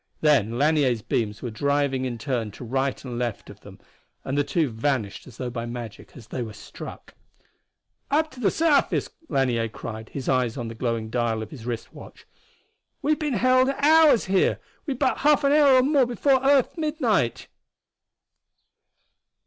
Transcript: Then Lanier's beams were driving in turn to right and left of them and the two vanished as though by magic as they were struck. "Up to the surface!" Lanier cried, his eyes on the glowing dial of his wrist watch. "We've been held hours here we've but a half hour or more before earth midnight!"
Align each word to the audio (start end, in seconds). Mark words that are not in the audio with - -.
Then 0.21 0.57
Lanier's 0.57 1.03
beams 1.03 1.43
were 1.43 1.51
driving 1.51 2.05
in 2.05 2.17
turn 2.17 2.49
to 2.53 2.63
right 2.65 3.05
and 3.05 3.19
left 3.19 3.51
of 3.51 3.59
them 3.59 3.79
and 4.25 4.35
the 4.35 4.43
two 4.43 4.67
vanished 4.71 5.27
as 5.27 5.37
though 5.37 5.51
by 5.51 5.67
magic 5.67 6.17
as 6.17 6.25
they 6.25 6.41
were 6.41 6.53
struck. 6.55 7.13
"Up 8.09 8.31
to 8.31 8.39
the 8.39 8.49
surface!" 8.49 9.11
Lanier 9.29 9.69
cried, 9.69 10.09
his 10.09 10.27
eyes 10.27 10.57
on 10.57 10.69
the 10.69 10.73
glowing 10.73 11.11
dial 11.11 11.43
of 11.43 11.51
his 11.51 11.67
wrist 11.67 11.93
watch. 11.93 12.25
"We've 13.03 13.19
been 13.19 13.33
held 13.35 13.69
hours 13.77 14.25
here 14.25 14.59
we've 14.87 14.97
but 14.97 15.17
a 15.17 15.19
half 15.19 15.45
hour 15.45 15.75
or 15.75 15.83
more 15.83 16.07
before 16.07 16.43
earth 16.43 16.79
midnight!" 16.79 17.47